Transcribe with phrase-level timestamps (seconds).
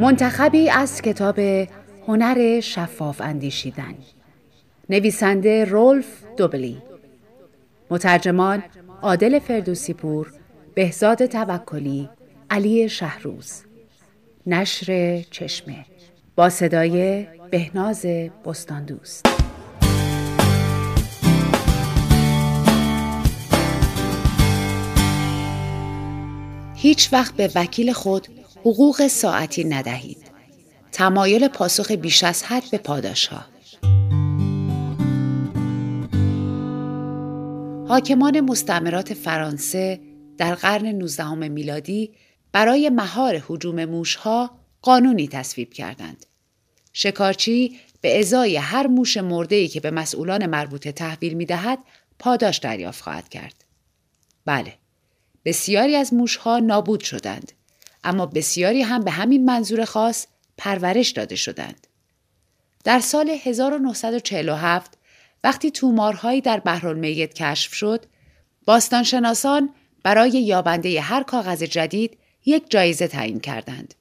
[0.00, 1.38] منتخبی از کتاب
[2.08, 3.94] هنر شفاف اندیشیدن.
[4.90, 6.82] نویسنده رولف دوبلی.
[7.90, 8.62] مترجمان
[9.02, 10.32] عادل فردوسی پور
[10.74, 12.08] بهزاد توکلی
[12.50, 13.62] علی شهروز.
[14.46, 15.84] نشر چشمه.
[16.36, 18.06] با صدای بهناز
[18.44, 19.26] بستان دوست
[26.74, 28.37] هیچ وقت به وکیل خود
[28.68, 30.30] حقوق ساعتی ندهید.
[30.92, 33.44] تمایل پاسخ بیش از حد به پاداش ها.
[37.88, 40.00] حاکمان مستعمرات فرانسه
[40.38, 42.12] در قرن 19 میلادی
[42.52, 44.50] برای مهار حجوم موشها
[44.82, 46.26] قانونی تصویب کردند.
[46.92, 51.78] شکارچی به ازای هر موش مرده‌ای که به مسئولان مربوطه تحویل می دهد
[52.18, 53.64] پاداش دریافت خواهد کرد.
[54.44, 54.74] بله،
[55.44, 57.52] بسیاری از موشها نابود شدند،
[58.08, 60.26] اما بسیاری هم به همین منظور خاص
[60.58, 61.86] پرورش داده شدند.
[62.84, 64.98] در سال 1947
[65.44, 68.06] وقتی تومارهایی در بحرالمیت کشف شد،
[68.64, 69.70] باستانشناسان
[70.02, 73.94] برای یابنده هر کاغذ جدید یک جایزه تعیین کردند.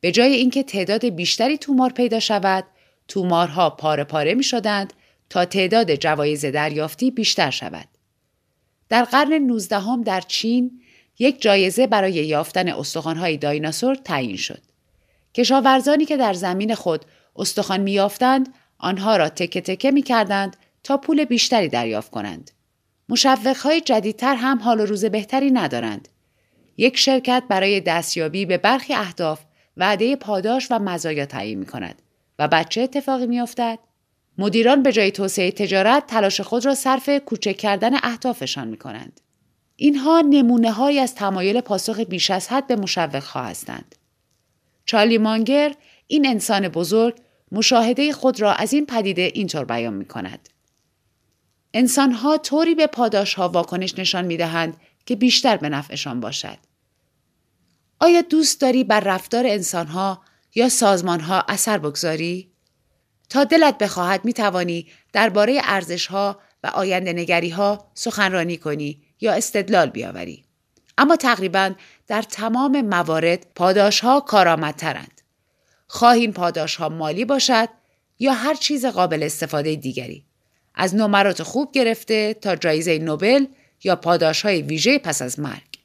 [0.00, 2.64] به جای اینکه تعداد بیشتری تومار پیدا شود،
[3.08, 4.92] تومارها پاره پاره می شدند
[5.30, 7.88] تا تعداد جوایز دریافتی بیشتر شود.
[8.88, 10.80] در قرن 19 در چین
[11.20, 14.62] یک جایزه برای یافتن استخوانهای دایناسور تعیین شد.
[15.34, 17.04] کشاورزانی که در زمین خود
[17.36, 22.50] استخوان میافتند آنها را تکه تکه می کردند تا پول بیشتری دریافت کنند.
[23.08, 26.08] مشوقهای جدیدتر هم حال و روز بهتری ندارند.
[26.76, 29.40] یک شرکت برای دستیابی به برخی اهداف
[29.76, 32.02] وعده پاداش و مزایا تعیین می کند
[32.38, 33.78] و بچه اتفاقی می افتد؟
[34.38, 39.20] مدیران به جای توسعه تجارت تلاش خود را صرف کوچک کردن اهدافشان می کنند.
[39.82, 43.94] اینها نمونه های از تمایل پاسخ بیش از حد به مشوقها هستند.
[44.84, 45.74] چارلی مانگر
[46.06, 47.20] این انسان بزرگ
[47.52, 50.48] مشاهده خود را از این پدیده اینطور بیان می کند.
[51.74, 56.58] انسانها طوری به پاداش ها واکنش نشان می دهند که بیشتر به نفعشان باشد.
[58.00, 60.22] آیا دوست داری بر رفتار انسانها
[60.54, 62.50] یا سازمانها اثر بگذاری؟
[63.28, 69.32] تا دلت بخواهد می توانی درباره ارزش ها و آینده نگری ها سخنرانی کنی یا
[69.32, 70.44] استدلال بیاوری.
[70.98, 71.74] اما تقریبا
[72.06, 75.20] در تمام موارد پاداش ها کارآمدترند.
[75.86, 77.68] خواهین پاداش ها مالی باشد
[78.18, 80.24] یا هر چیز قابل استفاده دیگری.
[80.74, 83.46] از نمرات خوب گرفته تا جایزه نوبل
[83.84, 85.78] یا پاداش های ویژه پس از مرگ.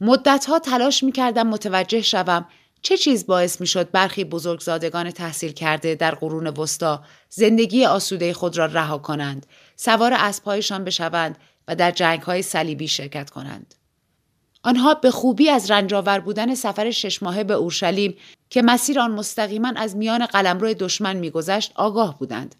[0.00, 2.46] مدت ها تلاش می کردم متوجه شوم
[2.82, 8.58] چه چیز باعث می شد برخی بزرگزادگان تحصیل کرده در قرون وسطا زندگی آسوده خود
[8.58, 9.46] را رها کنند،
[9.76, 13.74] سوار اسبهایشان بشوند و در جنگ های صلیبی شرکت کنند.
[14.62, 18.16] آنها به خوبی از رنجاور بودن سفر شش ماهه به اورشلیم
[18.50, 22.54] که مسیر آن مستقیما از میان قلمرو دشمن میگذشت آگاه بودند.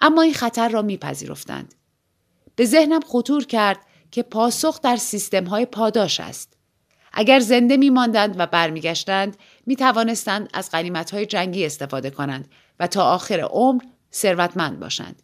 [0.00, 1.74] اما این خطر را میپذیرفتند.
[2.56, 3.78] به ذهنم خطور کرد
[4.10, 6.56] که پاسخ در سیستم های پاداش است.
[7.12, 9.36] اگر زنده می ماندند و برمیگشتند
[9.66, 12.48] می توانستند از قنیمت های جنگی استفاده کنند
[12.80, 13.82] و تا آخر عمر
[14.12, 15.22] ثروتمند باشند.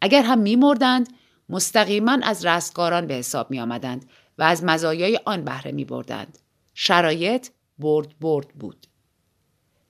[0.00, 1.08] اگر هم می مردند
[1.48, 4.04] مستقیما از رستگاران به حساب می آمدند
[4.38, 6.38] و از مزایای آن بهره می بردند.
[6.74, 8.86] شرایط برد برد بود.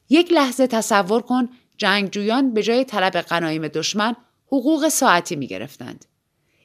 [0.09, 4.16] یک لحظه تصور کن جنگجویان به جای طلب غنایم دشمن
[4.47, 6.04] حقوق ساعتی می گرفتند.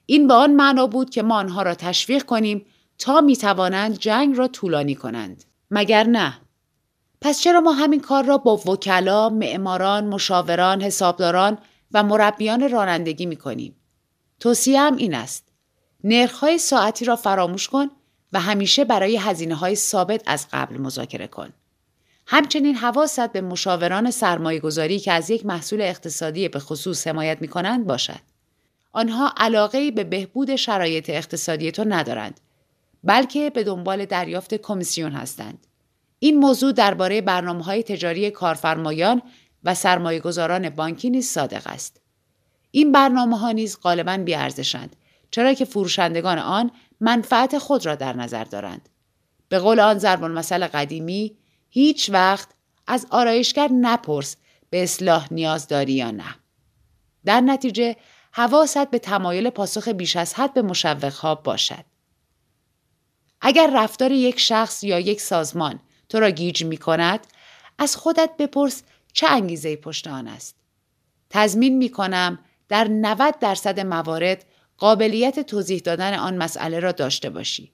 [0.06, 2.66] این به آن معنا بود که ما آنها را تشویق کنیم
[2.98, 5.44] تا می توانند جنگ را طولانی کنند.
[5.72, 6.38] مگر نه؟
[7.22, 11.58] پس چرا ما همین کار را با وکلا، معماران، مشاوران، حسابداران
[11.92, 13.76] و مربیان رانندگی می کنیم؟
[14.40, 15.44] توصیه هم این است.
[16.04, 17.88] نرخهای ساعتی را فراموش کن
[18.34, 21.54] و همیشه برای هزینه های ثابت از قبل مذاکره کن.
[22.28, 27.48] همچنین حواست به مشاوران سرمایه گذاری که از یک محصول اقتصادی به خصوص حمایت می
[27.48, 28.20] کنند باشد.
[28.92, 32.40] آنها علاقه به بهبود شرایط اقتصادی تو ندارند
[33.04, 35.68] بلکه به دنبال دریافت کمیسیون هستند.
[36.20, 39.22] این موضوع درباره برنامه های تجاری کارفرمایان
[39.64, 42.02] و سرمایه گذاران بانکی نیز صادق است.
[42.72, 44.96] این برنامه ها نیز غالبا بیارزشند
[45.32, 48.90] چرا که فروشندگان آن منفعت خود را در نظر دارند.
[49.50, 51.38] به قول آن ضرب المثل قدیمی
[51.70, 52.50] هیچ وقت
[52.88, 54.36] از آرایشگر نپرس
[54.70, 56.36] به اصلاح نیاز داری یا نه.
[57.26, 57.96] در نتیجه
[58.32, 61.86] حواست به تمایل پاسخ بیش از حد به مشوقها باشد.
[63.42, 65.80] اگر رفتار یک شخص یا یک سازمان
[66.10, 67.28] تو را گیج می کند،
[67.78, 68.84] از خودت بپرس
[69.14, 70.56] چه انگیزه پشت آن است.
[71.30, 72.40] تضمین می کنم
[72.70, 74.46] در 90 درصد موارد
[74.78, 77.74] قابلیت توضیح دادن آن مسئله را داشته باشی.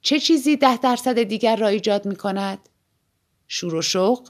[0.00, 2.68] چه چیزی ده درصد دیگر را ایجاد می کند؟
[3.48, 4.28] شور و شوق،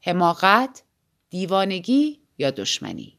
[0.00, 0.82] حماقت،
[1.30, 3.15] دیوانگی یا دشمنی